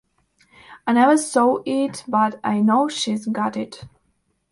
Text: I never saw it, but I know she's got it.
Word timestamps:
I 0.87 0.93
never 0.93 1.15
saw 1.15 1.61
it, 1.63 2.03
but 2.07 2.39
I 2.43 2.59
know 2.59 2.87
she's 2.89 3.27
got 3.27 3.55
it. 3.55 3.83